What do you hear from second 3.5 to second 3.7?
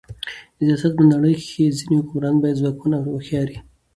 يي.